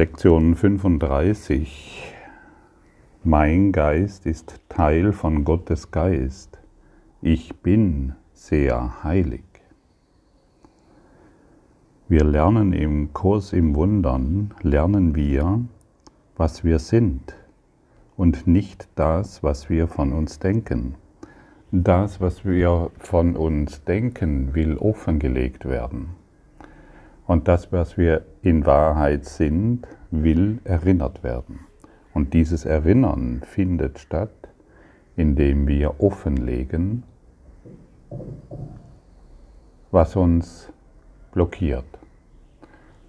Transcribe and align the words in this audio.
Lektion 0.00 0.54
35. 0.54 2.14
Mein 3.22 3.70
Geist 3.70 4.24
ist 4.24 4.58
Teil 4.70 5.12
von 5.12 5.44
Gottes 5.44 5.90
Geist. 5.90 6.58
Ich 7.20 7.56
bin 7.56 8.14
sehr 8.32 9.04
heilig. 9.04 9.44
Wir 12.08 12.24
lernen 12.24 12.72
im 12.72 13.12
Kurs 13.12 13.52
im 13.52 13.74
Wundern, 13.74 14.54
lernen 14.62 15.14
wir, 15.14 15.60
was 16.34 16.64
wir 16.64 16.78
sind 16.78 17.36
und 18.16 18.46
nicht 18.46 18.88
das, 18.94 19.42
was 19.42 19.68
wir 19.68 19.86
von 19.86 20.14
uns 20.14 20.38
denken. 20.38 20.94
Das, 21.72 22.22
was 22.22 22.46
wir 22.46 22.90
von 22.96 23.36
uns 23.36 23.84
denken, 23.84 24.54
will 24.54 24.78
offengelegt 24.78 25.66
werden. 25.66 26.20
Und 27.30 27.46
das, 27.46 27.70
was 27.70 27.96
wir 27.96 28.26
in 28.42 28.66
Wahrheit 28.66 29.24
sind, 29.24 29.86
will 30.10 30.58
erinnert 30.64 31.22
werden. 31.22 31.60
Und 32.12 32.34
dieses 32.34 32.64
Erinnern 32.64 33.42
findet 33.44 33.98
statt, 33.98 34.48
indem 35.16 35.66
wir 35.66 36.00
offenlegen, 36.00 37.04
was 39.90 40.16
uns 40.16 40.72
blockiert. 41.32 41.84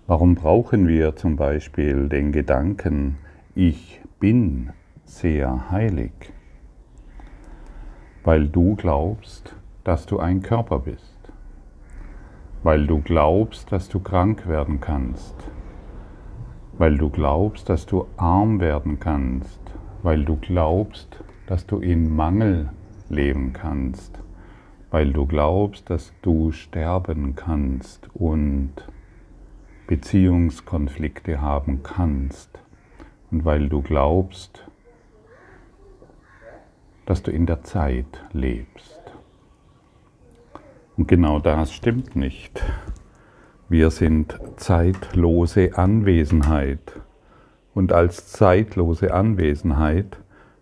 Warum 0.08 0.36
brauchen 0.36 0.88
wir 0.88 1.16
zum 1.16 1.36
Beispiel 1.36 2.10
den 2.10 2.32
Gedanken, 2.32 3.18
ich 3.56 4.02
bin 4.20 4.72
sehr 5.06 5.72
heilig? 5.72 6.12
Weil 8.24 8.48
du 8.48 8.76
glaubst, 8.76 9.56
dass 9.84 10.06
du 10.06 10.20
ein 10.20 10.42
Körper 10.42 10.80
bist 10.80 11.12
weil 12.64 12.86
du 12.86 13.02
glaubst, 13.02 13.72
dass 13.72 13.90
du 13.90 14.00
krank 14.00 14.48
werden 14.48 14.80
kannst, 14.80 15.36
weil 16.82 16.98
du 16.98 17.12
glaubst, 17.12 17.70
dass 17.70 17.86
du 17.86 18.08
arm 18.18 18.60
werden 18.60 19.00
kannst, 19.00 19.62
weil 20.02 20.26
du 20.26 20.36
glaubst, 20.36 21.24
dass 21.46 21.68
du 21.68 21.78
in 21.78 22.16
Mangel 22.16 22.72
leben 23.08 23.54
kannst, 23.54 24.18
weil 24.90 25.14
du 25.14 25.28
glaubst, 25.28 25.92
dass 25.92 26.12
du 26.24 26.52
sterben 26.52 27.36
kannst 27.36 28.10
und 28.16 28.72
Beziehungskonflikte 29.86 31.40
haben 31.40 31.84
kannst 31.84 32.50
und 33.30 33.46
weil 33.46 33.70
du 33.70 33.84
glaubst, 33.84 34.66
dass 37.06 37.22
du 37.22 37.30
in 37.30 37.46
der 37.46 37.62
Zeit 37.62 38.26
lebst. 38.34 39.00
Und 40.98 41.08
genau 41.08 41.38
das 41.38 41.74
stimmt 41.74 42.16
nicht. 42.16 42.60
Wir 43.72 43.90
sind 43.90 44.38
zeitlose 44.58 45.78
Anwesenheit. 45.78 47.00
Und 47.74 47.94
als 47.94 48.28
zeitlose 48.28 49.14
Anwesenheit 49.14 50.18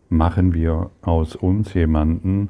machen 0.09 0.53
wir 0.53 0.91
aus 1.01 1.35
uns 1.35 1.73
jemanden, 1.73 2.49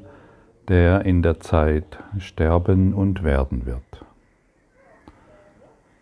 der 0.67 1.05
in 1.05 1.21
der 1.21 1.39
Zeit 1.39 1.99
sterben 2.17 2.93
und 2.93 3.23
werden 3.23 3.65
wird. 3.65 4.05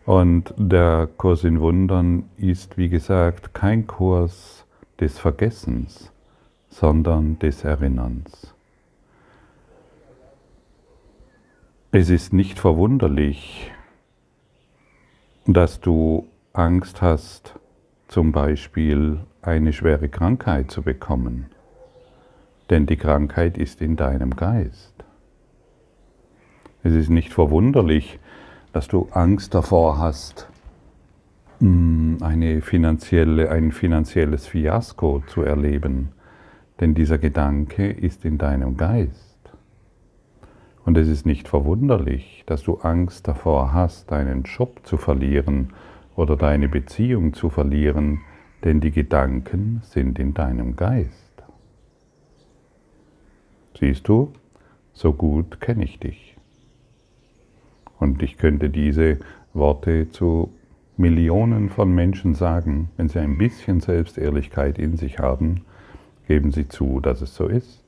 Und 0.04 0.52
der 0.56 1.08
Kurs 1.16 1.44
in 1.44 1.60
Wundern 1.60 2.24
ist, 2.36 2.76
wie 2.76 2.88
gesagt, 2.88 3.54
kein 3.54 3.86
Kurs 3.86 4.66
des 4.98 5.20
Vergessens, 5.20 6.10
sondern 6.68 7.38
des 7.38 7.62
Erinnerns. 7.62 8.52
Es 11.92 12.10
ist 12.10 12.32
nicht 12.32 12.58
verwunderlich, 12.58 13.70
dass 15.50 15.80
du 15.80 16.26
Angst 16.52 17.00
hast, 17.00 17.58
zum 18.06 18.32
Beispiel 18.32 19.20
eine 19.40 19.72
schwere 19.72 20.10
Krankheit 20.10 20.70
zu 20.70 20.82
bekommen, 20.82 21.46
denn 22.68 22.84
die 22.84 22.98
Krankheit 22.98 23.56
ist 23.56 23.80
in 23.80 23.96
deinem 23.96 24.36
Geist. 24.36 24.92
Es 26.82 26.92
ist 26.92 27.08
nicht 27.08 27.32
verwunderlich, 27.32 28.18
dass 28.74 28.88
du 28.88 29.08
Angst 29.12 29.54
davor 29.54 29.98
hast, 29.98 30.50
mm, 31.60 32.16
eine 32.20 32.60
finanzielle, 32.60 33.50
ein 33.50 33.72
finanzielles 33.72 34.46
Fiasko 34.46 35.22
zu 35.28 35.40
erleben, 35.40 36.10
denn 36.78 36.92
dieser 36.92 37.16
Gedanke 37.16 37.90
ist 37.90 38.26
in 38.26 38.36
deinem 38.36 38.76
Geist. 38.76 39.27
Und 40.88 40.96
es 40.96 41.06
ist 41.06 41.26
nicht 41.26 41.48
verwunderlich, 41.48 42.44
dass 42.46 42.62
du 42.62 42.76
Angst 42.76 43.28
davor 43.28 43.74
hast, 43.74 44.10
deinen 44.10 44.44
Job 44.44 44.80
zu 44.84 44.96
verlieren 44.96 45.74
oder 46.16 46.34
deine 46.34 46.66
Beziehung 46.66 47.34
zu 47.34 47.50
verlieren, 47.50 48.22
denn 48.64 48.80
die 48.80 48.90
Gedanken 48.90 49.82
sind 49.84 50.18
in 50.18 50.32
deinem 50.32 50.76
Geist. 50.76 51.42
Siehst 53.78 54.08
du, 54.08 54.32
so 54.94 55.12
gut 55.12 55.60
kenne 55.60 55.84
ich 55.84 55.98
dich. 55.98 56.38
Und 57.98 58.22
ich 58.22 58.38
könnte 58.38 58.70
diese 58.70 59.18
Worte 59.52 60.08
zu 60.08 60.54
Millionen 60.96 61.68
von 61.68 61.94
Menschen 61.94 62.34
sagen, 62.34 62.88
wenn 62.96 63.10
sie 63.10 63.18
ein 63.18 63.36
bisschen 63.36 63.80
Selbstehrlichkeit 63.80 64.78
in 64.78 64.96
sich 64.96 65.18
haben, 65.18 65.66
geben 66.28 66.50
sie 66.50 66.66
zu, 66.66 67.00
dass 67.00 67.20
es 67.20 67.34
so 67.34 67.46
ist. 67.46 67.84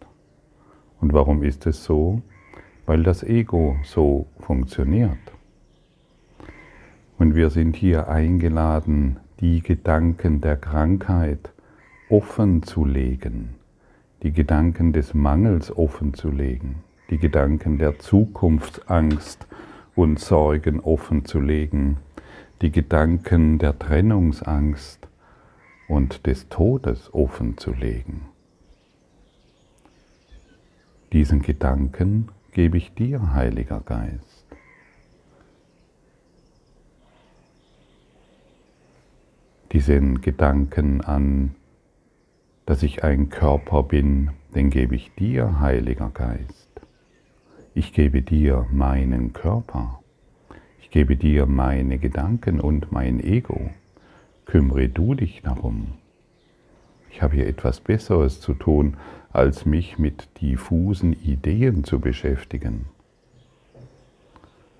Und 1.01 1.15
warum 1.15 1.43
ist 1.43 1.67
es 1.67 1.83
so? 1.83 2.21
Weil 2.91 3.05
das 3.05 3.23
Ego 3.23 3.77
so 3.85 4.27
funktioniert. 4.41 5.17
Und 7.19 7.37
wir 7.37 7.51
sind 7.51 7.77
hier 7.77 8.09
eingeladen, 8.09 9.21
die 9.39 9.63
Gedanken 9.63 10.41
der 10.41 10.57
Krankheit 10.57 11.53
offen 12.09 12.65
zu 12.65 12.85
legen, 12.85 13.51
die 14.25 14.33
Gedanken 14.33 14.93
des 14.93 15.15
Mangels 15.15 15.71
offen 15.71 16.15
zu 16.15 16.33
legen, 16.33 16.83
die 17.11 17.19
Gedanken 17.19 17.79
der 17.79 18.01
Zukunftsangst 18.01 19.47
und 19.95 20.19
Sorgen 20.19 20.81
offen 20.81 21.25
zu 21.25 21.39
legen, 21.39 21.99
die 22.61 22.73
Gedanken 22.73 23.59
der 23.59 23.79
Trennungsangst 23.79 25.07
und 25.87 26.27
des 26.27 26.49
Todes 26.49 27.15
offen 27.15 27.57
zu 27.57 27.73
legen. 27.73 28.23
Diesen 31.13 31.41
Gedanken 31.41 32.31
gebe 32.53 32.77
ich 32.77 32.95
dir, 32.95 33.33
Heiliger 33.35 33.81
Geist. 33.81 34.47
Diesen 39.73 40.21
Gedanken 40.21 41.01
an, 41.01 41.55
dass 42.67 42.83
ich 42.83 43.05
ein 43.05 43.29
Körper 43.29 43.85
bin, 43.85 44.31
den 44.55 44.71
gebe 44.71 44.97
ich 44.97 45.15
dir, 45.15 45.61
Heiliger 45.61 46.11
Geist. 46.11 46.69
Ich 47.73 47.93
gebe 47.93 48.23
dir 48.23 48.67
meinen 48.73 49.33
Körper. 49.33 50.01
Ich 50.81 50.91
gebe 50.91 51.17
dir 51.17 51.47
meine 51.47 51.99
Gedanken 51.99 52.61
und 52.61 52.91
mein 52.91 53.21
Ego. 53.21 53.71
Kümmere 54.45 54.89
du 54.89 55.15
dich 55.15 55.43
darum. 55.43 56.00
Ich 57.11 57.23
habe 57.23 57.35
hier 57.37 57.47
etwas 57.47 57.81
Besseres 57.81 58.41
zu 58.41 58.55
tun, 58.55 58.97
als 59.33 59.67
mich 59.67 59.99
mit 59.99 60.29
diffusen 60.41 61.13
Ideen 61.13 61.85
zu 61.85 62.01
beschäftigen. 62.01 62.87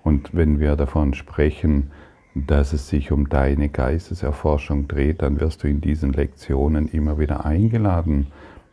Und 0.03 0.33
wenn 0.33 0.59
wir 0.59 0.75
davon 0.75 1.13
sprechen, 1.13 1.91
dass 2.33 2.73
es 2.73 2.87
sich 2.87 3.11
um 3.11 3.29
deine 3.29 3.69
Geisteserforschung 3.69 4.87
dreht, 4.87 5.21
dann 5.21 5.39
wirst 5.39 5.63
du 5.63 5.67
in 5.67 5.81
diesen 5.81 6.13
Lektionen 6.13 6.87
immer 6.87 7.19
wieder 7.19 7.45
eingeladen, 7.45 8.27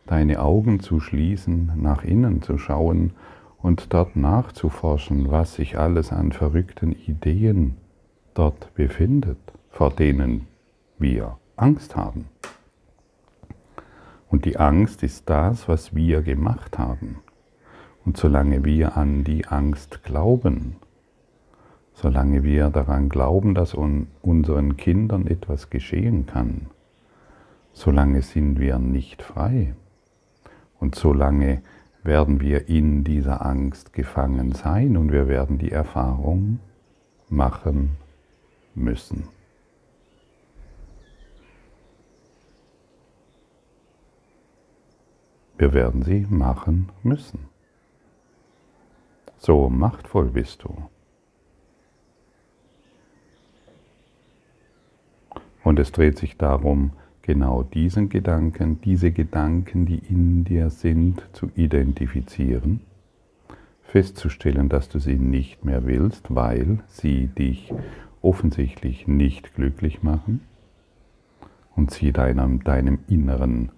deine 0.07 0.41
Augen 0.41 0.79
zu 0.79 0.99
schließen, 0.99 1.73
nach 1.75 2.03
innen 2.03 2.41
zu 2.41 2.57
schauen 2.57 3.11
und 3.61 3.93
dort 3.93 4.15
nachzuforschen, 4.15 5.29
was 5.29 5.55
sich 5.55 5.77
alles 5.77 6.11
an 6.11 6.31
verrückten 6.31 6.93
Ideen 6.93 7.75
dort 8.33 8.73
befindet, 8.73 9.37
vor 9.69 9.91
denen 9.91 10.47
wir 10.97 11.37
Angst 11.57 11.95
haben. 11.95 12.25
Und 14.29 14.45
die 14.45 14.57
Angst 14.57 15.03
ist 15.03 15.29
das, 15.29 15.67
was 15.67 15.95
wir 15.95 16.21
gemacht 16.21 16.77
haben. 16.77 17.19
Und 18.05 18.17
solange 18.17 18.63
wir 18.63 18.95
an 18.95 19.23
die 19.23 19.47
Angst 19.47 20.03
glauben, 20.03 20.75
solange 21.93 22.43
wir 22.43 22.69
daran 22.69 23.09
glauben, 23.09 23.55
dass 23.55 23.73
unseren 23.73 24.77
Kindern 24.77 25.27
etwas 25.27 25.69
geschehen 25.69 26.25
kann, 26.25 26.67
solange 27.73 28.21
sind 28.21 28.59
wir 28.59 28.79
nicht 28.79 29.21
frei. 29.21 29.73
Und 30.79 30.95
solange 30.95 31.61
werden 32.03 32.39
wir 32.39 32.69
in 32.69 33.03
dieser 33.03 33.45
Angst 33.45 33.93
gefangen 33.93 34.53
sein 34.53 34.95
und 34.95 35.11
wir 35.11 35.27
werden 35.27 35.57
die 35.57 35.71
Erfahrung 35.71 36.59
machen 37.29 37.97
müssen. 38.75 39.27
Wir 45.59 45.73
werden 45.73 46.03
sie 46.03 46.25
machen 46.29 46.87
müssen. 47.03 47.49
So 49.37 49.69
machtvoll 49.69 50.29
bist 50.29 50.63
du. 50.63 50.73
Und 55.61 55.77
es 55.77 55.91
dreht 55.91 56.17
sich 56.17 56.37
darum, 56.37 56.93
genau 57.23 57.63
diesen 57.63 58.07
Gedanken, 58.07 58.79
diese 58.79 59.11
Gedanken, 59.11 59.85
die 59.85 59.97
in 59.97 60.45
dir 60.45 60.69
sind, 60.69 61.27
zu 61.33 61.51
identifizieren, 61.55 62.79
festzustellen, 63.83 64.69
dass 64.69 64.87
du 64.87 64.99
sie 64.99 65.19
nicht 65.19 65.65
mehr 65.65 65.85
willst, 65.85 66.33
weil 66.33 66.79
sie 66.87 67.27
dich 67.27 67.73
offensichtlich 68.21 69.09
nicht 69.09 69.55
glücklich 69.55 70.03
machen 70.03 70.39
und 71.75 71.91
sie 71.91 72.13
deinem, 72.13 72.63
deinem 72.63 72.99
inneren 73.09 73.73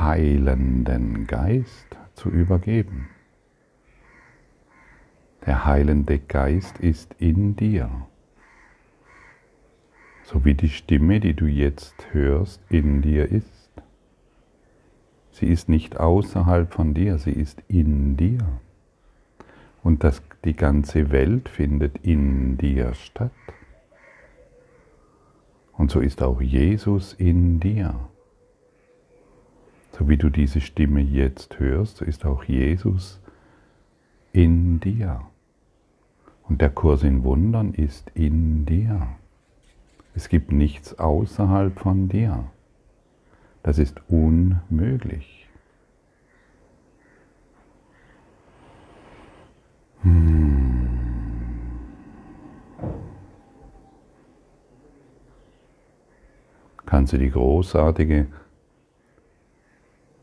heilenden 0.00 1.26
Geist 1.26 1.96
zu 2.14 2.28
übergeben. 2.28 3.08
Der 5.46 5.64
heilende 5.64 6.18
Geist 6.18 6.78
ist 6.78 7.14
in 7.18 7.56
dir. 7.56 7.90
So 10.24 10.44
wie 10.44 10.54
die 10.54 10.68
Stimme, 10.68 11.20
die 11.20 11.34
du 11.34 11.46
jetzt 11.46 11.94
hörst, 12.12 12.60
in 12.68 13.02
dir 13.02 13.30
ist. 13.30 13.70
Sie 15.32 15.46
ist 15.46 15.68
nicht 15.68 15.98
außerhalb 15.98 16.72
von 16.72 16.94
dir, 16.94 17.18
sie 17.18 17.32
ist 17.32 17.62
in 17.68 18.16
dir. 18.16 18.60
Und 19.82 20.04
das, 20.04 20.22
die 20.44 20.54
ganze 20.54 21.10
Welt 21.10 21.48
findet 21.48 21.98
in 22.04 22.58
dir 22.58 22.94
statt. 22.94 23.32
Und 25.72 25.90
so 25.90 26.00
ist 26.00 26.22
auch 26.22 26.42
Jesus 26.42 27.14
in 27.14 27.58
dir. 27.58 28.09
So 30.00 30.08
wie 30.08 30.16
du 30.16 30.30
diese 30.30 30.62
Stimme 30.62 31.02
jetzt 31.02 31.58
hörst, 31.58 32.00
ist 32.00 32.24
auch 32.24 32.44
Jesus 32.44 33.20
in 34.32 34.80
dir. 34.80 35.20
Und 36.48 36.62
der 36.62 36.70
Kurs 36.70 37.02
in 37.02 37.22
Wundern 37.22 37.74
ist 37.74 38.10
in 38.14 38.64
dir. 38.64 39.08
Es 40.14 40.30
gibt 40.30 40.52
nichts 40.52 40.98
außerhalb 40.98 41.78
von 41.78 42.08
dir. 42.08 42.44
Das 43.62 43.78
ist 43.78 44.00
unmöglich. 44.08 45.46
Hm. 50.00 50.88
Kannst 56.86 57.12
du 57.12 57.18
die 57.18 57.30
großartige 57.30 58.28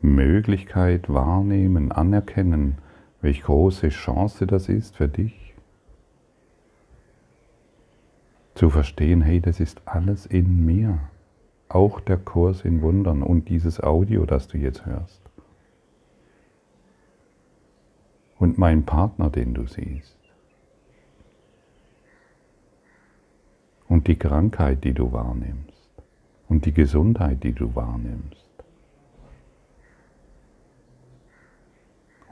Möglichkeit 0.01 1.09
wahrnehmen, 1.09 1.91
anerkennen, 1.91 2.77
welche 3.21 3.43
große 3.43 3.89
Chance 3.89 4.47
das 4.47 4.69
ist 4.69 4.95
für 4.95 5.07
dich? 5.07 5.53
Zu 8.55 8.69
verstehen, 8.69 9.21
hey, 9.21 9.39
das 9.39 9.59
ist 9.59 9.81
alles 9.85 10.25
in 10.25 10.65
mir. 10.65 10.99
Auch 11.69 11.99
der 11.99 12.17
Kurs 12.17 12.63
in 12.63 12.81
Wundern 12.81 13.21
und 13.21 13.49
dieses 13.49 13.81
Audio, 13.81 14.25
das 14.25 14.47
du 14.47 14.57
jetzt 14.57 14.85
hörst. 14.85 15.21
Und 18.39 18.57
mein 18.57 18.85
Partner, 18.85 19.29
den 19.29 19.53
du 19.53 19.67
siehst. 19.67 20.17
Und 23.87 24.07
die 24.07 24.17
Krankheit, 24.17 24.83
die 24.83 24.93
du 24.93 25.11
wahrnimmst. 25.11 25.89
Und 26.47 26.65
die 26.65 26.73
Gesundheit, 26.73 27.43
die 27.43 27.53
du 27.53 27.75
wahrnimmst. 27.75 28.46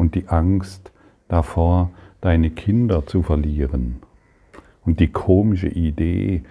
Und 0.06 0.14
die 0.14 0.28
Angst 0.28 0.92
davor, 1.28 1.90
deine 2.22 2.52
Kinder 2.52 3.08
zu 3.08 3.24
verlieren. 3.24 4.04
Und 4.86 5.00
die 5.00 5.12
komische 5.12 5.68
Idee, 5.68 6.44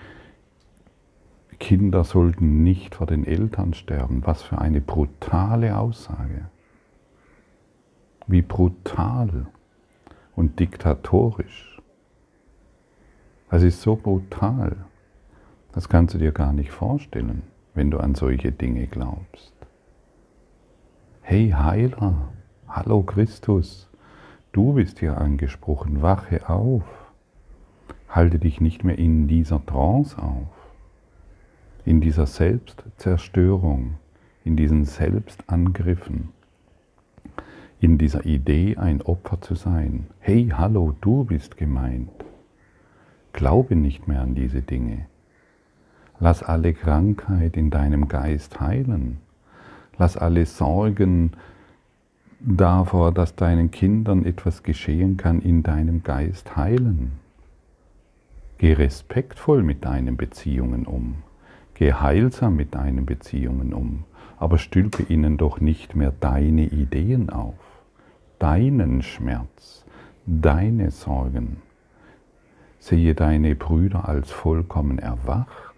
Kinder 1.61 2.03
sollten 2.03 2.65
nicht 2.65 2.97
vor 2.97 3.07
den 3.07 3.25
Eltern 3.25 3.73
sterben. 3.73 4.23
Was 4.27 4.43
für 4.43 4.59
eine 4.59 4.81
brutale 4.81 5.79
Aussage. 5.79 6.47
Wie 8.27 8.43
brutal 8.43 9.47
und 10.35 10.59
diktatorisch. 10.59 11.81
Das 13.51 13.63
ist 13.63 13.83
so 13.83 13.95
brutal. 13.95 14.79
Das 15.71 15.89
kannst 15.89 16.15
du 16.15 16.19
dir 16.19 16.33
gar 16.33 16.53
nicht 16.53 16.73
vorstellen, 16.73 17.43
wenn 17.75 17.93
du 17.93 17.99
an 17.99 18.17
solche 18.17 18.51
Dinge 18.51 18.89
glaubst. 18.89 19.55
Hey 21.23 21.51
Heiler, 21.51 22.33
Hallo 22.77 23.05
Christus, 23.05 23.89
du 24.51 24.73
bist 24.73 24.99
hier 24.99 25.17
angesprochen, 25.17 26.03
wache 26.03 26.49
auf. 26.49 26.83
Halte 28.09 28.41
dich 28.41 28.61
nicht 28.61 28.83
mehr 28.83 28.99
in 28.99 29.29
dieser 29.29 29.65
Trance 29.65 30.21
auf, 30.21 30.49
in 31.85 32.01
dieser 32.01 32.27
Selbstzerstörung, 32.27 33.95
in 34.43 34.57
diesen 34.57 34.87
Selbstangriffen, 34.87 36.31
in 37.79 37.97
dieser 37.97 38.27
Idee, 38.27 38.77
ein 38.77 39.03
Opfer 39.03 39.41
zu 39.41 39.55
sein. 39.55 40.09
Hey, 40.19 40.51
hallo, 40.53 40.97
du 41.01 41.23
bist 41.23 41.57
gemeint. 41.57 42.11
Glaube 43.33 43.77
nicht 43.77 44.09
mehr 44.09 44.21
an 44.21 44.35
diese 44.35 44.63
Dinge. 44.63 45.07
Lass 46.19 46.43
alle 46.43 46.75
Krankheit 46.75 47.57
in 47.57 47.71
deinem 47.71 48.09
Geist 48.09 48.61
heilen. 48.61 49.19
Lass 49.97 50.17
alle 50.17 50.45
Sorgen 50.45 51.37
davor, 52.47 53.13
dass 53.13 53.35
deinen 53.35 53.71
Kindern 53.71 54.25
etwas 54.25 54.63
geschehen 54.63 55.17
kann, 55.17 55.41
in 55.41 55.63
deinem 55.63 56.03
Geist 56.03 56.57
heilen. 56.57 57.13
Geh 58.59 58.75
respektvoll 58.75 59.63
mit 59.63 59.85
deinen 59.85 60.17
Beziehungen 60.17 60.87
um. 60.87 61.17
Geh 61.75 61.93
heilsam 61.93 62.57
mit 62.57 62.75
deinen 62.75 63.07
Beziehungen 63.07 63.73
um. 63.73 64.05
Aber 64.37 64.59
stülpe 64.59 65.03
ihnen 65.05 65.37
doch 65.37 65.61
nicht 65.61 65.95
mehr 65.95 66.13
deine 66.21 66.67
Ideen 66.67 67.31
auf, 67.31 67.55
deinen 68.39 69.03
Schmerz, 69.03 69.85
deine 70.27 70.91
Sorgen. 70.91 71.63
Sehe 72.79 73.15
deine 73.15 73.55
Brüder 73.55 74.09
als 74.09 74.31
vollkommen 74.31 74.99
erwacht 74.99 75.74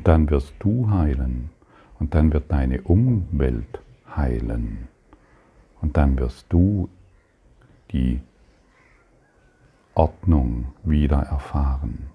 Und 0.00 0.08
dann 0.08 0.30
wirst 0.30 0.54
du 0.60 0.88
heilen. 0.88 1.50
Und 1.98 2.14
dann 2.14 2.32
wird 2.32 2.50
deine 2.50 2.80
Umwelt 2.80 3.82
heilen. 4.16 4.88
Und 5.82 5.98
dann 5.98 6.18
wirst 6.18 6.46
du 6.48 6.88
die 7.90 8.22
Ordnung 9.94 10.72
wieder 10.84 11.18
erfahren. 11.18 12.06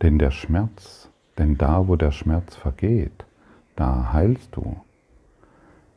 Denn 0.00 0.18
der 0.18 0.30
Schmerz, 0.30 1.10
denn 1.36 1.58
da, 1.58 1.86
wo 1.86 1.96
der 1.96 2.10
Schmerz 2.10 2.56
vergeht, 2.56 3.26
da 3.76 4.14
heilst 4.14 4.56
du. 4.56 4.78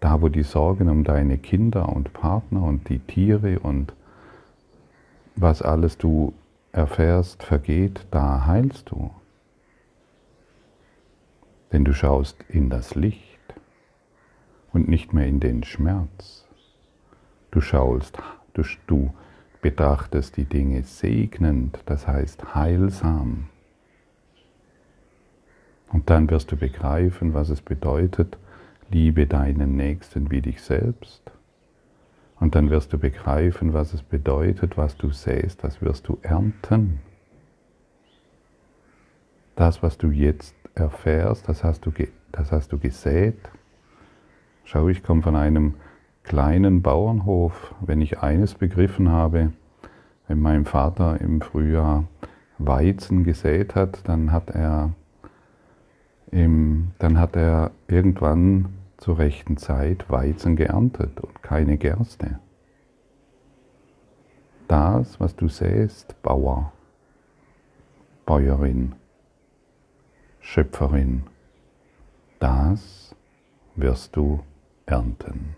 Da, 0.02 0.22
wo 0.22 0.28
die 0.28 0.44
Sorgen 0.44 0.90
um 0.90 1.06
deine 1.06 1.38
Kinder 1.38 1.88
und 1.88 2.12
Partner 2.12 2.64
und 2.64 2.90
die 2.90 3.00
Tiere 3.00 3.60
und 3.60 3.94
was 5.38 5.62
alles 5.62 5.98
du 5.98 6.34
erfährst, 6.72 7.44
vergeht, 7.44 8.06
da 8.12 8.46
heilst 8.46 8.92
du. 8.92 9.12
Denn 11.72 11.86
du 11.86 11.94
schaust 11.94 12.44
in 12.50 12.70
das 12.70 12.96
Licht 12.96 13.40
und 14.74 14.88
nicht 14.88 15.14
mehr 15.14 15.28
in 15.28 15.40
den 15.40 15.64
Schmerz. 15.64 16.48
Du 17.52 17.62
schaust, 17.62 18.18
du, 18.54 18.64
du 18.88 19.14
betrachtest 19.62 20.38
die 20.38 20.46
Dinge 20.46 20.84
segnend, 20.84 21.80
das 21.86 22.08
heißt 22.08 22.56
heilsam. 22.56 23.50
Und 25.90 26.10
dann 26.10 26.30
wirst 26.30 26.52
du 26.52 26.56
begreifen, 26.56 27.34
was 27.34 27.50
es 27.50 27.62
bedeutet, 27.62 28.38
liebe 28.90 29.28
deinen 29.28 29.76
Nächsten 29.76 30.32
wie 30.32 30.42
dich 30.42 30.62
selbst 30.62 31.21
und 32.52 32.56
dann 32.56 32.70
wirst 32.70 32.92
du 32.92 32.98
begreifen, 32.98 33.72
was 33.72 33.94
es 33.94 34.04
bedeutet, 34.04 34.76
was 34.76 34.98
du 34.98 35.12
säst, 35.12 35.64
das 35.64 35.82
wirst 35.82 36.10
du 36.10 36.18
ernten. 36.22 37.00
Das, 39.56 39.82
was 39.82 39.98
du 39.98 40.12
jetzt 40.12 40.54
erfährst, 40.76 41.48
das 41.48 41.64
hast 41.64 41.86
du, 41.86 41.94
das 42.34 42.52
hast 42.52 42.74
du 42.74 42.78
gesät. 42.78 43.38
Schau, 44.66 44.90
ich 44.90 45.02
komme 45.02 45.22
von 45.22 45.38
einem 45.38 45.76
kleinen 46.24 46.82
Bauernhof. 46.82 47.74
Wenn 47.80 48.02
ich 48.02 48.20
eines 48.20 48.56
begriffen 48.56 49.08
habe, 49.08 49.54
wenn 50.28 50.42
mein 50.42 50.66
Vater 50.66 51.22
im 51.22 51.40
Frühjahr 51.40 52.04
Weizen 52.58 53.24
gesät 53.24 53.76
hat, 53.76 54.10
dann 54.10 54.34
hat 54.34 54.50
er, 54.50 54.92
im, 56.32 56.92
dann 57.00 57.18
hat 57.18 57.38
er 57.38 57.72
irgendwann 57.88 58.81
zur 59.02 59.18
rechten 59.18 59.58
Zeit 59.58 60.10
Weizen 60.12 60.56
geerntet 60.56 61.20
und 61.20 61.42
keine 61.42 61.78
Gerste. 61.78 62.40
Das, 64.68 65.20
was 65.20 65.36
du 65.36 65.50
säst, 65.50 66.22
Bauer, 66.22 66.72
Bäuerin, 68.28 68.94
Schöpferin, 70.40 71.24
das 72.40 73.16
wirst 73.76 74.16
du 74.16 74.44
ernten. 74.86 75.56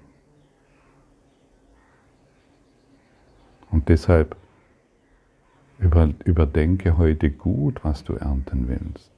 Und 3.71 3.89
deshalb 3.89 4.37
überdenke 5.79 6.97
heute 6.97 7.29
gut, 7.29 7.83
was 7.83 8.05
du 8.05 8.13
ernten 8.13 8.69
willst. 8.69 9.11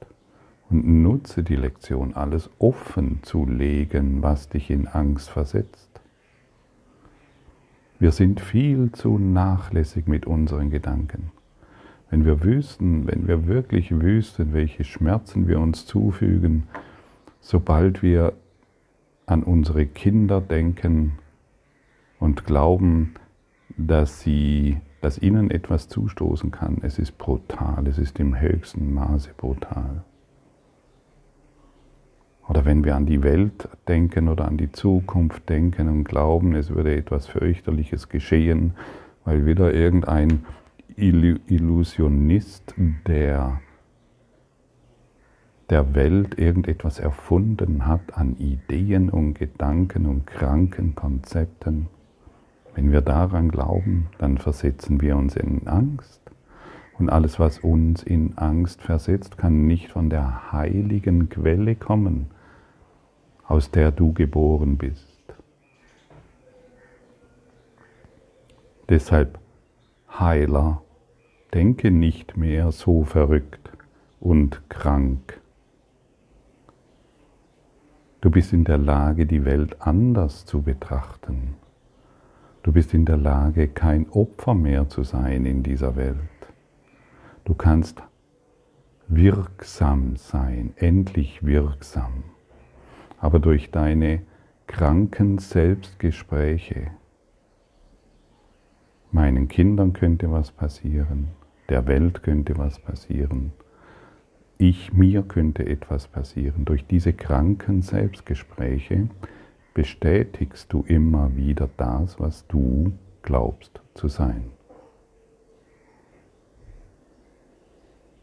Und 0.68 1.02
nutze 1.02 1.42
die 1.42 1.56
Lektion, 1.56 2.14
alles 2.14 2.50
offen 2.58 3.20
zu 3.22 3.46
legen, 3.46 4.22
was 4.22 4.48
dich 4.48 4.70
in 4.70 4.88
Angst 4.88 5.30
versetzt. 5.30 6.00
Wir 7.98 8.10
sind 8.10 8.40
viel 8.40 8.92
zu 8.92 9.18
nachlässig 9.18 10.06
mit 10.06 10.26
unseren 10.26 10.70
Gedanken. 10.70 11.30
Wenn 12.10 12.24
wir 12.24 12.42
wüssten, 12.42 13.06
wenn 13.06 13.26
wir 13.26 13.46
wirklich 13.46 13.90
wüssten, 13.90 14.52
welche 14.52 14.84
Schmerzen 14.84 15.48
wir 15.48 15.60
uns 15.60 15.86
zufügen, 15.86 16.64
sobald 17.40 18.02
wir 18.02 18.34
an 19.24 19.42
unsere 19.42 19.86
Kinder 19.86 20.40
denken 20.40 21.18
und 22.20 22.44
glauben, 22.44 23.14
dass, 23.76 24.20
sie, 24.20 24.78
dass 25.00 25.18
ihnen 25.18 25.50
etwas 25.50 25.88
zustoßen 25.88 26.50
kann, 26.50 26.78
es 26.82 26.98
ist 26.98 27.18
brutal, 27.18 27.86
es 27.86 27.98
ist 27.98 28.20
im 28.20 28.38
höchsten 28.38 28.94
Maße 28.94 29.30
brutal. 29.36 30.04
Oder 32.48 32.64
wenn 32.64 32.84
wir 32.84 32.94
an 32.94 33.06
die 33.06 33.22
Welt 33.22 33.68
denken 33.88 34.28
oder 34.28 34.46
an 34.46 34.56
die 34.56 34.70
Zukunft 34.70 35.48
denken 35.48 35.88
und 35.88 36.04
glauben, 36.04 36.54
es 36.54 36.70
würde 36.70 36.94
etwas 36.94 37.26
fürchterliches 37.26 38.08
geschehen, 38.08 38.74
weil 39.24 39.46
wieder 39.46 39.74
irgendein 39.74 40.44
Illusionist 40.96 42.74
der, 43.06 43.60
der 45.70 45.94
Welt 45.94 46.38
irgendetwas 46.38 47.00
erfunden 47.00 47.86
hat 47.86 48.16
an 48.16 48.36
Ideen 48.36 49.10
und 49.10 49.34
Gedanken 49.34 50.06
und 50.06 50.26
kranken 50.26 50.94
Konzepten. 50.94 51.88
Wenn 52.74 52.92
wir 52.92 53.00
daran 53.00 53.50
glauben, 53.50 54.06
dann 54.18 54.38
versetzen 54.38 55.00
wir 55.00 55.16
uns 55.16 55.34
in 55.34 55.66
Angst. 55.66 56.20
Und 56.98 57.10
alles, 57.10 57.38
was 57.40 57.58
uns 57.58 58.02
in 58.02 58.38
Angst 58.38 58.80
versetzt, 58.80 59.36
kann 59.36 59.66
nicht 59.66 59.90
von 59.90 60.08
der 60.08 60.52
heiligen 60.52 61.28
Quelle 61.28 61.74
kommen, 61.74 62.28
aus 63.48 63.70
der 63.70 63.92
du 63.92 64.12
geboren 64.12 64.76
bist. 64.76 65.06
Deshalb, 68.88 69.38
Heiler, 70.18 70.82
denke 71.52 71.90
nicht 71.90 72.36
mehr 72.36 72.72
so 72.72 73.04
verrückt 73.04 73.70
und 74.20 74.68
krank. 74.68 75.40
Du 78.20 78.30
bist 78.30 78.52
in 78.52 78.64
der 78.64 78.78
Lage, 78.78 79.26
die 79.26 79.44
Welt 79.44 79.80
anders 79.80 80.46
zu 80.46 80.62
betrachten. 80.62 81.54
Du 82.62 82.72
bist 82.72 82.94
in 82.94 83.04
der 83.04 83.16
Lage, 83.16 83.68
kein 83.68 84.08
Opfer 84.10 84.54
mehr 84.54 84.88
zu 84.88 85.04
sein 85.04 85.46
in 85.46 85.62
dieser 85.62 85.94
Welt. 85.94 86.16
Du 87.44 87.54
kannst 87.54 88.02
wirksam 89.06 90.16
sein, 90.16 90.72
endlich 90.76 91.44
wirksam 91.44 92.24
aber 93.18 93.38
durch 93.38 93.70
deine 93.70 94.22
kranken 94.66 95.38
Selbstgespräche. 95.38 96.88
Meinen 99.12 99.48
Kindern 99.48 99.92
könnte 99.92 100.30
was 100.30 100.50
passieren, 100.50 101.28
der 101.68 101.86
Welt 101.86 102.22
könnte 102.22 102.58
was 102.58 102.78
passieren, 102.78 103.52
ich, 104.58 104.92
mir 104.94 105.22
könnte 105.22 105.66
etwas 105.66 106.08
passieren. 106.08 106.64
Durch 106.64 106.86
diese 106.86 107.12
kranken 107.12 107.82
Selbstgespräche 107.82 109.08
bestätigst 109.74 110.72
du 110.72 110.82
immer 110.86 111.36
wieder 111.36 111.68
das, 111.76 112.18
was 112.18 112.46
du 112.46 112.92
glaubst 113.20 113.82
zu 113.94 114.08
sein. 114.08 114.55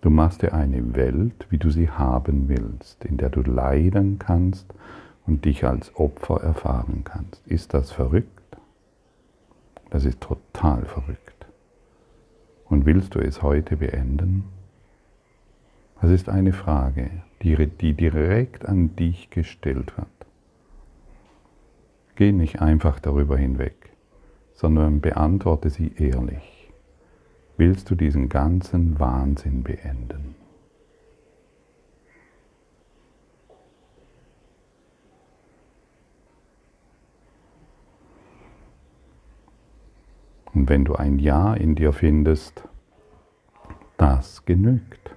Du 0.04 0.10
machst 0.10 0.42
dir 0.42 0.54
eine 0.54 0.98
Welt, 0.98 1.48
wie 1.50 1.58
du 1.58 1.70
sie 1.70 1.90
haben 1.90 2.50
willst, 2.50 3.06
in 3.06 3.16
der 3.16 3.30
du 3.30 3.40
leiden 3.40 4.20
kannst 4.20 4.66
und 5.26 5.46
dich 5.46 5.64
als 5.64 5.96
Opfer 5.96 6.44
erfahren 6.44 7.06
kannst. 7.06 7.48
Ist 7.48 7.74
das 7.74 7.94
verrückt? 7.94 8.58
Das 9.92 10.04
ist 10.04 10.20
total 10.20 10.84
verrückt. 10.84 11.46
Und 12.66 12.86
willst 12.86 13.16
du 13.16 13.20
es 13.20 13.42
heute 13.42 13.78
beenden? 13.78 14.44
Das 16.02 16.12
ist 16.12 16.28
eine 16.28 16.52
Frage, 16.52 17.10
die, 17.42 17.56
die 17.66 17.94
direkt 17.94 18.66
an 18.66 18.98
dich 18.98 19.30
gestellt 19.30 19.96
wird. 19.96 20.08
Geh 22.18 22.34
nicht 22.34 22.62
einfach 22.62 23.00
darüber 23.00 23.38
hinweg, 23.38 23.94
sondern 24.54 25.00
beantworte 25.00 25.70
sie 25.70 25.94
ehrlich 25.98 26.53
willst 27.66 27.90
du 27.90 27.96
diesen 27.96 28.28
ganzen 28.28 29.00
Wahnsinn 29.00 29.64
beenden. 29.64 30.36
Und 40.54 40.68
wenn 40.68 40.84
du 40.84 40.96
ein 40.96 41.20
Ja 41.20 41.54
in 41.54 41.76
dir 41.76 41.94
findest, 41.94 42.68
das 43.96 44.44
genügt. 44.44 45.16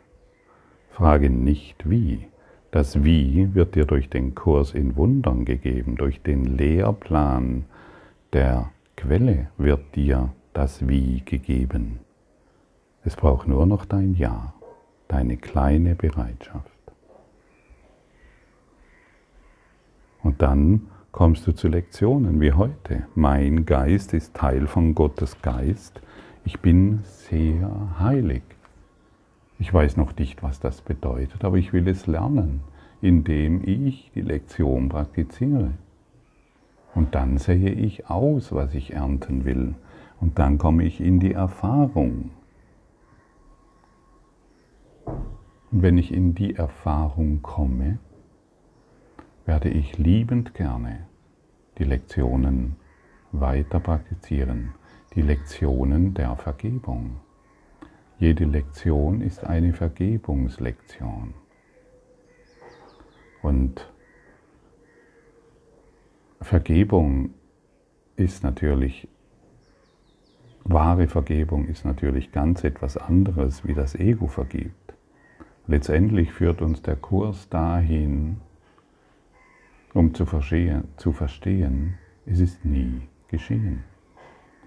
Frage 0.91 1.31
nicht 1.31 1.91
wie. 1.91 2.29
Das 2.71 3.03
Wie 3.03 3.55
wird 3.57 3.75
dir 3.75 3.87
durch 3.87 4.09
den 4.09 4.37
Kurs 4.37 4.73
in 4.73 4.95
Wundern 4.95 5.45
gegeben, 5.45 5.97
durch 5.97 6.23
den 6.23 6.45
Lehrplan 6.45 7.65
der 8.33 8.71
Quelle 8.97 9.49
wird 9.59 9.97
dir 9.97 10.33
das 10.53 10.87
Wie 10.87 11.23
gegeben. 11.25 12.06
Es 13.07 13.15
braucht 13.15 13.47
nur 13.47 13.67
noch 13.67 13.85
dein 13.85 14.17
Ja, 14.17 14.53
deine 15.07 15.37
kleine 15.37 15.95
Bereitschaft. 15.95 16.73
Und 20.25 20.43
dann 20.43 20.89
kommst 21.13 21.47
du 21.47 21.53
zu 21.53 21.69
Lektionen 21.69 22.41
wie 22.41 22.53
heute. 22.53 23.07
Mein 23.15 23.65
Geist 23.65 24.13
ist 24.13 24.35
Teil 24.35 24.67
von 24.67 24.97
Gottes 24.97 25.41
Geist. 25.41 26.01
Ich 26.45 26.59
bin 26.59 26.99
sehr 27.05 27.71
heilig. 28.01 28.43
Ich 29.61 29.73
weiß 29.73 29.97
noch 29.97 30.17
nicht, 30.17 30.43
was 30.43 30.59
das 30.59 30.83
bedeutet, 30.83 31.45
aber 31.45 31.59
ich 31.59 31.73
will 31.73 31.87
es 31.87 32.09
lernen, 32.09 32.63
indem 33.01 33.63
ich 33.63 34.11
die 34.17 34.23
Lektion 34.23 34.89
praktiziere. 34.89 35.71
Und 36.97 37.15
dann 37.15 37.39
sehe 37.39 37.71
ich 37.71 38.11
aus, 38.11 38.51
was 38.51 38.75
ich 38.75 38.95
ernten 38.95 39.45
will. 39.45 39.77
Und 40.21 40.41
dann 40.41 40.59
komme 40.59 40.83
ich 40.83 41.01
in 41.01 41.21
die 41.21 41.35
Erfahrung. 41.35 42.31
Und 45.71 45.83
wenn 45.83 45.99
ich 45.99 46.13
in 46.13 46.35
die 46.35 46.55
Erfahrung 46.55 47.43
komme, 47.43 47.99
werde 49.45 49.69
ich 49.69 49.99
liebend 49.99 50.55
gerne 50.55 51.07
die 51.79 51.85
Lektionen 51.85 52.77
weiter 53.33 53.81
praktizieren, 53.81 54.75
die 55.15 55.23
Lektionen 55.23 56.15
der 56.15 56.37
Vergebung. 56.37 57.21
Jede 58.19 58.45
Lektion 58.45 59.21
ist 59.21 59.45
eine 59.45 59.73
Vergebungslektion. 59.75 61.35
Und 63.43 63.93
Vergebung 66.41 67.35
ist 68.17 68.43
natürlich, 68.43 69.09
wahre 70.65 71.09
Vergebung 71.09 71.67
ist 71.67 71.85
natürlich 71.85 72.33
ganz 72.33 72.65
etwas 72.65 72.97
anderes, 72.97 73.67
wie 73.67 73.75
das 73.75 73.95
Ego 73.95 74.27
vergibt. 74.27 74.96
Letztendlich 75.69 76.33
führt 76.33 76.63
uns 76.63 76.81
der 76.83 76.95
Kurs 76.95 77.49
dahin, 77.49 78.37
um 79.95 80.15
zu 80.15 80.25
verstehen, 80.25 80.85
zu 80.97 81.13
verstehen, 81.13 81.95
es 82.25 82.39
ist 82.39 82.65
nie 82.65 83.03
geschehen. 83.29 83.83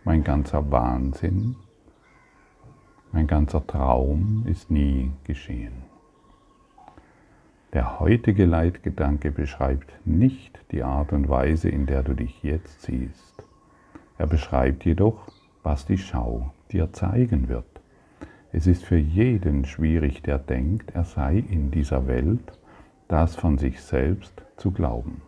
Mein 0.04 0.24
ganzer 0.24 0.72
Wahnsinn, 0.72 1.56
mein 3.12 3.28
ganzer 3.28 3.66
Traum 3.66 4.44
ist 4.46 4.70
nie 4.70 5.12
geschehen. 5.24 5.84
Der 7.72 8.00
heutige 8.00 8.46
Leitgedanke 8.46 9.32
beschreibt 9.32 9.94
nicht 10.06 10.60
die 10.72 10.84
Art 10.84 11.14
und 11.14 11.30
Weise, 11.30 11.70
in 11.70 11.86
der 11.86 12.04
du 12.04 12.14
dich 12.14 12.44
jetzt 12.44 12.82
siehst. 12.82 13.44
Er 14.18 14.28
beschreibt 14.28 14.84
jedoch, 14.84 15.32
was 15.64 15.86
die 15.86 15.98
Schau 15.98 16.52
dir 16.72 16.92
zeigen 16.92 17.48
wird. 17.48 17.69
Es 18.52 18.66
ist 18.66 18.84
für 18.84 18.98
jeden 18.98 19.66
schwierig, 19.66 20.24
der 20.24 20.40
denkt, 20.40 20.92
er 20.96 21.04
sei 21.04 21.38
in 21.38 21.70
dieser 21.72 22.08
Welt, 22.08 22.60
das 23.08 23.36
von 23.36 23.58
sich 23.58 23.82
selbst 23.82 24.44
zu 24.58 24.72
glauben. 24.72 25.22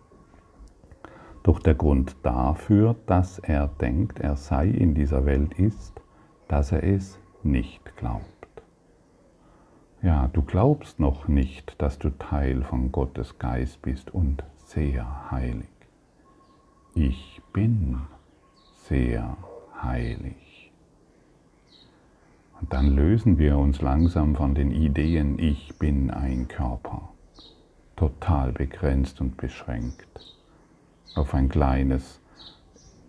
Doch 1.43 1.59
der 1.59 1.75
Grund 1.75 2.15
dafür, 2.23 2.95
dass 3.05 3.39
er 3.39 3.67
denkt, 3.67 4.19
er 4.19 4.35
sei 4.35 4.67
in 4.67 4.93
dieser 4.93 5.25
Welt, 5.25 5.53
ist, 5.55 6.01
dass 6.47 6.71
er 6.71 6.83
es 6.83 7.19
nicht 7.43 7.95
glaubt. 7.97 8.25
Ja, 10.01 10.27
du 10.27 10.41
glaubst 10.41 10.99
noch 10.99 11.27
nicht, 11.27 11.79
dass 11.81 11.99
du 11.99 12.09
Teil 12.09 12.63
von 12.63 12.91
Gottes 12.91 13.37
Geist 13.37 13.81
bist 13.83 14.11
und 14.11 14.43
sehr 14.65 15.31
heilig. 15.31 15.67
ich 16.95 17.41
bin 17.53 18.01
sehr 18.87 19.37
heilig. 19.81 20.50
Und 22.61 22.71
dann 22.73 22.95
lösen 22.95 23.39
wir 23.39 23.57
uns 23.57 23.81
langsam 23.81 24.35
von 24.35 24.53
den 24.53 24.71
Ideen, 24.71 25.39
ich 25.39 25.73
bin 25.79 26.11
ein 26.11 26.47
Körper, 26.47 27.09
total 27.95 28.51
begrenzt 28.51 29.19
und 29.19 29.35
beschränkt, 29.35 30.37
auf 31.15 31.33
ein 31.33 31.49
kleines, 31.49 32.19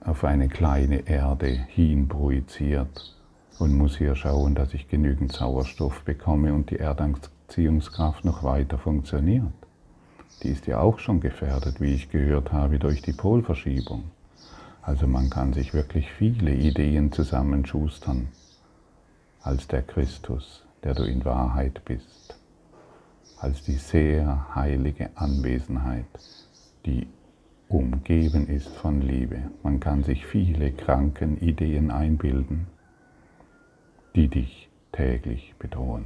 auf 0.00 0.24
eine 0.24 0.48
kleine 0.48 1.06
Erde 1.06 1.48
hin 1.68 2.08
projiziert 2.08 3.14
und 3.58 3.76
muss 3.76 3.98
hier 3.98 4.14
schauen, 4.14 4.54
dass 4.54 4.72
ich 4.72 4.88
genügend 4.88 5.32
Sauerstoff 5.32 6.02
bekomme 6.02 6.54
und 6.54 6.70
die 6.70 6.78
Erdanziehungskraft 6.78 8.24
noch 8.24 8.42
weiter 8.42 8.78
funktioniert. 8.78 9.52
Die 10.42 10.48
ist 10.48 10.66
ja 10.66 10.80
auch 10.80 10.98
schon 10.98 11.20
gefährdet, 11.20 11.78
wie 11.78 11.92
ich 11.92 12.08
gehört 12.08 12.52
habe, 12.52 12.78
durch 12.78 13.02
die 13.02 13.12
Polverschiebung. 13.12 14.04
Also 14.80 15.06
man 15.06 15.28
kann 15.28 15.52
sich 15.52 15.74
wirklich 15.74 16.10
viele 16.10 16.54
Ideen 16.54 17.12
zusammenschustern 17.12 18.28
als 19.42 19.66
der 19.66 19.82
Christus, 19.82 20.64
der 20.84 20.94
du 20.94 21.04
in 21.04 21.24
Wahrheit 21.24 21.84
bist, 21.84 22.38
als 23.38 23.64
die 23.64 23.74
sehr 23.74 24.54
heilige 24.54 25.10
Anwesenheit, 25.16 26.06
die 26.86 27.08
umgeben 27.68 28.46
ist 28.48 28.68
von 28.68 29.00
Liebe. 29.00 29.50
Man 29.62 29.80
kann 29.80 30.04
sich 30.04 30.26
viele 30.26 30.72
kranken 30.72 31.38
Ideen 31.38 31.90
einbilden, 31.90 32.66
die 34.14 34.28
dich 34.28 34.68
täglich 34.92 35.54
bedrohen. 35.58 36.04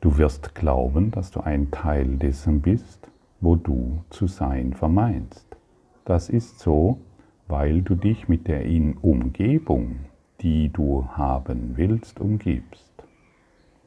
Du 0.00 0.18
wirst 0.18 0.54
glauben, 0.54 1.10
dass 1.10 1.32
du 1.32 1.40
ein 1.40 1.70
Teil 1.72 2.16
dessen 2.18 2.60
bist, 2.60 3.08
wo 3.40 3.56
du 3.56 4.04
zu 4.10 4.28
sein 4.28 4.72
vermeinst. 4.72 5.56
Das 6.04 6.28
ist 6.28 6.60
so, 6.60 7.00
weil 7.48 7.82
du 7.82 7.94
dich 7.94 8.28
mit 8.28 8.48
der 8.48 8.64
Umgebung, 9.02 10.00
die 10.40 10.68
du 10.68 11.06
haben 11.08 11.76
willst, 11.76 12.20
umgibst. 12.20 12.92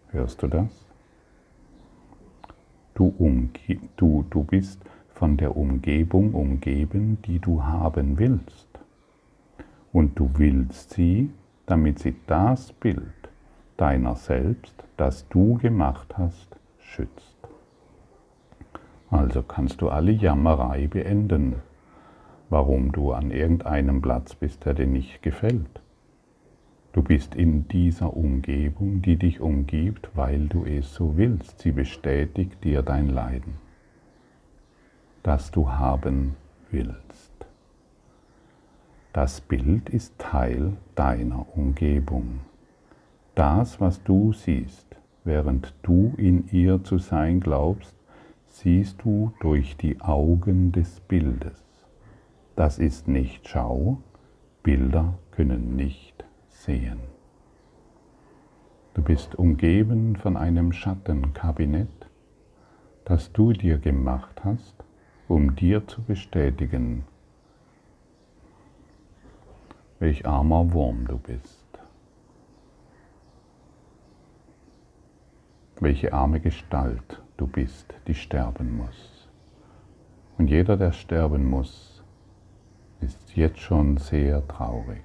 Hörst 0.09 0.41
du 0.41 0.47
das? 0.47 0.85
Du, 2.93 3.13
umge 3.17 3.49
du, 3.95 4.25
du 4.29 4.43
bist 4.43 4.81
von 5.09 5.37
der 5.37 5.55
Umgebung 5.55 6.33
umgeben, 6.33 7.17
die 7.25 7.39
du 7.39 7.63
haben 7.63 8.17
willst. 8.17 8.67
Und 9.91 10.17
du 10.17 10.29
willst 10.35 10.91
sie, 10.91 11.29
damit 11.65 11.99
sie 11.99 12.15
das 12.27 12.71
Bild 12.73 13.03
deiner 13.77 14.15
selbst, 14.15 14.83
das 14.97 15.27
du 15.29 15.57
gemacht 15.57 16.17
hast, 16.17 16.57
schützt. 16.79 17.37
Also 19.09 19.41
kannst 19.41 19.81
du 19.81 19.89
alle 19.89 20.11
Jammerei 20.11 20.87
beenden, 20.87 21.55
warum 22.49 22.91
du 22.91 23.11
an 23.11 23.31
irgendeinem 23.31 24.01
Platz 24.01 24.35
bist, 24.35 24.65
der 24.65 24.73
dir 24.73 24.87
nicht 24.87 25.21
gefällt. 25.21 25.81
Du 26.91 27.03
bist 27.03 27.35
in 27.35 27.67
dieser 27.67 28.15
Umgebung, 28.15 29.01
die 29.01 29.15
dich 29.17 29.39
umgibt, 29.41 30.09
weil 30.15 30.47
du 30.47 30.65
es 30.65 30.93
so 30.93 31.17
willst. 31.17 31.59
Sie 31.59 31.71
bestätigt 31.71 32.63
dir 32.63 32.81
dein 32.81 33.09
Leiden, 33.09 33.55
das 35.21 35.51
du 35.51 35.69
haben 35.69 36.35
willst. 36.71 37.31
Das 39.13 39.41
Bild 39.41 39.89
ist 39.89 40.17
Teil 40.17 40.73
deiner 40.95 41.45
Umgebung. 41.55 42.39
Das, 43.35 43.79
was 43.79 44.03
du 44.03 44.33
siehst, 44.33 44.87
während 45.23 45.73
du 45.83 46.13
in 46.17 46.47
ihr 46.51 46.83
zu 46.83 46.97
sein 46.97 47.39
glaubst, 47.39 47.95
siehst 48.47 49.03
du 49.03 49.31
durch 49.41 49.77
die 49.77 50.01
Augen 50.01 50.71
des 50.71 50.99
Bildes. 51.01 51.68
Das 52.59 52.77
ist 52.77 53.07
nicht 53.07 53.47
Schau, 53.47 53.99
Bilder 54.63 55.17
können 55.31 55.77
nicht 55.77 56.25
sehen. 56.49 56.99
Du 58.93 59.01
bist 59.01 59.35
umgeben 59.35 60.17
von 60.17 60.35
einem 60.35 60.73
Schattenkabinett, 60.73 62.09
das 63.05 63.31
du 63.31 63.53
dir 63.53 63.77
gemacht 63.77 64.43
hast, 64.43 64.75
um 65.29 65.55
dir 65.55 65.87
zu 65.87 66.03
bestätigen, 66.03 67.05
welch 69.99 70.27
armer 70.27 70.73
Wurm 70.73 71.07
du 71.07 71.17
bist, 71.17 71.79
welche 75.79 76.11
arme 76.11 76.41
Gestalt 76.41 77.23
du 77.37 77.47
bist, 77.47 77.93
die 78.07 78.15
sterben 78.15 78.75
muss. 78.75 79.29
Und 80.37 80.49
jeder, 80.49 80.75
der 80.75 80.91
sterben 80.91 81.49
muss, 81.49 81.98
ist 83.01 83.35
jetzt 83.35 83.59
schon 83.59 83.97
sehr 83.97 84.47
traurig. 84.47 85.03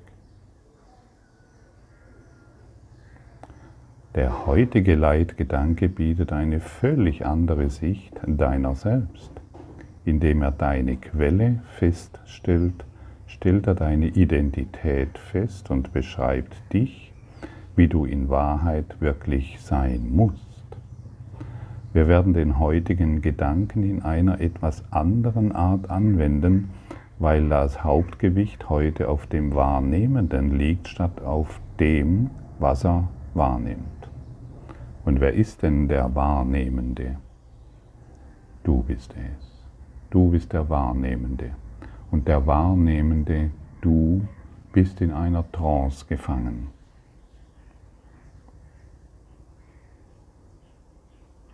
Der 4.15 4.47
heutige 4.47 4.95
Leitgedanke 4.95 5.89
bietet 5.89 6.33
eine 6.33 6.61
völlig 6.61 7.27
andere 7.27 7.69
Sicht 7.69 8.21
deiner 8.27 8.75
selbst. 8.77 9.33
Indem 10.05 10.43
er 10.43 10.53
deine 10.53 10.97
Quelle 10.97 11.63
feststellt, 11.79 12.85
stellt 13.27 13.67
er 13.67 13.75
deine 13.75 14.07
Identität 14.07 15.19
fest 15.19 15.71
und 15.71 15.93
beschreibt 15.93 16.55
dich, 16.73 17.13
wie 17.75 17.89
du 17.89 18.05
in 18.05 18.29
Wahrheit 18.29 19.01
wirklich 19.01 19.59
sein 19.61 20.11
musst. 20.11 20.55
Wir 21.93 22.07
werden 22.07 22.35
den 22.35 22.59
heutigen 22.59 23.21
Gedanken 23.21 23.83
in 23.83 24.03
einer 24.03 24.41
etwas 24.41 24.85
anderen 24.93 25.53
Art 25.53 25.91
anwenden, 25.91 26.71
weil 27.19 27.49
das 27.49 27.85
Hauptgewicht 27.85 28.69
heute 28.69 29.09
auf 29.09 29.27
dem 29.27 29.55
Wahrnehmenden 29.55 30.59
liegt, 30.59 30.89
statt 30.89 31.23
auf 31.23 31.61
dem, 31.79 32.31
was 32.59 32.85
er 32.85 33.09
wahrnimmt. 33.35 33.85
Und 35.05 35.21
wer 35.21 35.35
ist 35.35 35.63
denn 35.63 35.89
der 35.89 36.15
Wahrnehmende? 36.15 37.17
Du 38.63 38.83
bist 38.83 39.15
es. 39.17 39.67
Du 40.11 40.31
bist 40.31 40.53
der 40.53 40.69
Wahrnehmende. 40.69 41.51
Und 42.11 42.29
der 42.29 42.47
Wahrnehmende, 42.47 43.51
du, 43.81 44.27
bist 44.73 45.01
in 45.01 45.13
einer 45.13 45.51
Trance 45.53 46.07
gefangen. 46.07 46.69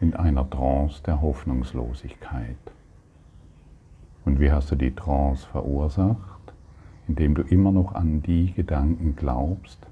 in 0.01 0.15
einer 0.15 0.49
Trance 0.49 1.03
der 1.03 1.21
Hoffnungslosigkeit. 1.21 2.57
Und 4.25 4.41
wie 4.41 4.51
hast 4.53 4.71
du 4.71 4.77
die 4.77 4.95
Trance 4.95 5.47
verursacht? 5.47 6.41
Indem 7.09 7.35
du 7.35 7.43
immer 7.43 7.73
noch 7.73 7.95
an 7.95 8.23
die 8.23 8.53
Gedanken 8.53 9.17
glaubst, 9.17 9.87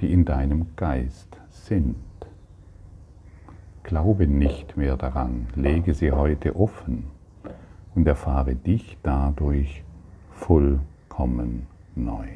die 0.00 0.12
in 0.12 0.24
deinem 0.24 0.66
Geist 0.76 1.38
sind. 1.50 1.96
Glaube 3.82 4.26
nicht 4.26 4.76
mehr 4.76 4.96
daran, 4.96 5.46
lege 5.54 5.94
sie 5.94 6.12
heute 6.12 6.56
offen 6.56 7.04
und 7.94 8.06
erfahre 8.06 8.54
dich 8.54 8.98
dadurch 9.02 9.82
vollkommen 10.32 11.66
neu. 11.94 12.28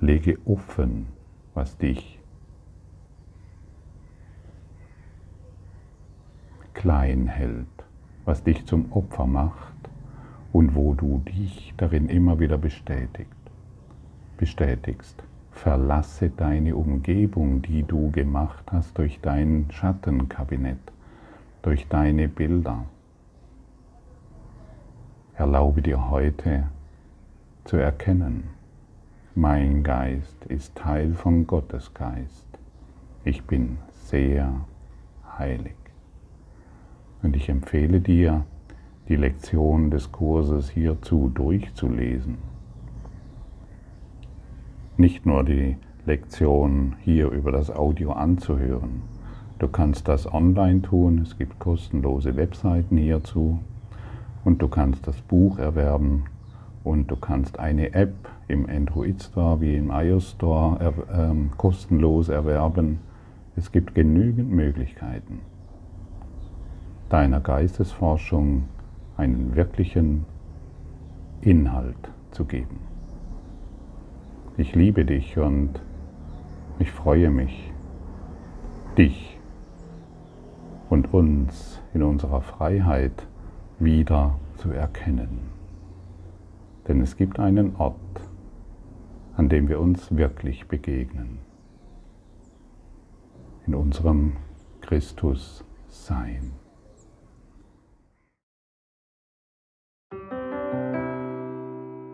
Lege 0.00 0.38
offen, 0.44 1.06
was 1.54 1.78
dich 1.78 2.18
klein 6.74 7.26
hält, 7.26 7.66
was 8.24 8.42
dich 8.42 8.66
zum 8.66 8.92
Opfer 8.92 9.26
macht 9.26 9.74
und 10.52 10.74
wo 10.74 10.94
du 10.94 11.18
dich 11.18 11.74
darin 11.76 12.08
immer 12.08 12.38
wieder 12.38 12.58
bestätigt, 12.58 13.30
bestätigst. 14.36 15.22
Verlasse 15.50 16.30
deine 16.30 16.74
Umgebung, 16.74 17.62
die 17.62 17.84
du 17.84 18.10
gemacht 18.10 18.64
hast 18.72 18.98
durch 18.98 19.20
dein 19.20 19.66
Schattenkabinett, 19.70 20.80
durch 21.62 21.86
deine 21.88 22.28
Bilder. 22.28 22.86
Erlaube 25.36 25.80
dir 25.80 26.10
heute 26.10 26.64
zu 27.64 27.76
erkennen, 27.76 28.50
mein 29.34 29.82
Geist 29.82 30.44
ist 30.46 30.74
Teil 30.76 31.14
von 31.14 31.46
Gottes 31.46 31.92
Geist. 31.94 32.46
Ich 33.24 33.44
bin 33.44 33.78
sehr 33.90 34.52
heilig. 35.38 35.83
Und 37.24 37.34
ich 37.36 37.48
empfehle 37.48 38.00
dir, 38.00 38.44
die 39.08 39.16
Lektion 39.16 39.90
des 39.90 40.12
Kurses 40.12 40.68
hierzu 40.68 41.30
durchzulesen. 41.34 42.36
Nicht 44.98 45.24
nur 45.24 45.42
die 45.42 45.78
Lektion 46.04 46.96
hier 47.00 47.30
über 47.30 47.50
das 47.50 47.70
Audio 47.70 48.12
anzuhören. 48.12 49.02
Du 49.58 49.68
kannst 49.68 50.06
das 50.06 50.30
online 50.30 50.82
tun, 50.82 51.20
es 51.22 51.38
gibt 51.38 51.58
kostenlose 51.58 52.36
Webseiten 52.36 52.98
hierzu 52.98 53.58
und 54.44 54.60
du 54.60 54.68
kannst 54.68 55.06
das 55.06 55.20
Buch 55.22 55.58
erwerben 55.58 56.24
und 56.82 57.10
du 57.10 57.16
kannst 57.16 57.58
eine 57.58 57.94
App 57.94 58.14
im 58.48 58.68
Android 58.68 59.22
Store 59.22 59.62
wie 59.62 59.76
im 59.76 59.90
iOS 59.90 60.32
Store 60.32 60.78
er, 60.78 61.30
äh, 61.30 61.34
kostenlos 61.56 62.28
erwerben. 62.28 62.98
Es 63.56 63.72
gibt 63.72 63.94
genügend 63.94 64.50
Möglichkeiten. 64.50 65.40
Deiner 67.08 67.40
Geistesforschung 67.40 68.68
einen 69.16 69.54
wirklichen 69.54 70.24
Inhalt 71.40 72.10
zu 72.30 72.44
geben. 72.44 72.80
Ich 74.56 74.74
liebe 74.74 75.04
dich 75.04 75.36
und 75.38 75.80
ich 76.78 76.90
freue 76.90 77.30
mich, 77.30 77.72
dich 78.96 79.38
und 80.90 81.12
uns 81.12 81.80
in 81.92 82.02
unserer 82.02 82.40
Freiheit 82.40 83.26
wieder 83.78 84.38
zu 84.56 84.70
erkennen. 84.70 85.50
Denn 86.86 87.00
es 87.00 87.16
gibt 87.16 87.38
einen 87.38 87.76
Ort, 87.76 87.98
an 89.36 89.48
dem 89.48 89.68
wir 89.68 89.80
uns 89.80 90.16
wirklich 90.16 90.68
begegnen. 90.68 91.38
In 93.66 93.74
unserem 93.74 94.34
Christus 94.80 95.64
Sein. 95.88 96.63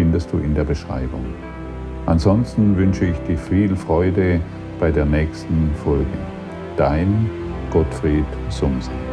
findest 0.00 0.32
du 0.32 0.38
in 0.38 0.54
der 0.54 0.64
Beschreibung. 0.64 1.26
Ansonsten 2.06 2.74
wünsche 2.74 3.04
ich 3.04 3.18
dir 3.28 3.36
viel 3.36 3.76
Freude 3.76 4.40
bei 4.78 4.90
der 4.90 5.04
nächsten 5.04 5.70
Folge. 5.84 6.06
Dein 6.78 7.28
Gottfried 7.70 8.24
Sumsen. 8.48 9.09